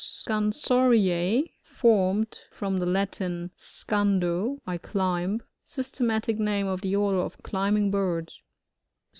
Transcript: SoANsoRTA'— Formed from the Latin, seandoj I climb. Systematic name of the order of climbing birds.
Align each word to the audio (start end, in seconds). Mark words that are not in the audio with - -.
SoANsoRTA'— 0.03 1.51
Formed 1.79 2.39
from 2.51 2.79
the 2.79 2.87
Latin, 2.87 3.51
seandoj 3.55 4.57
I 4.65 4.79
climb. 4.79 5.43
Systematic 5.63 6.39
name 6.39 6.65
of 6.65 6.81
the 6.81 6.95
order 6.95 7.19
of 7.19 7.43
climbing 7.43 7.91
birds. 7.91 8.41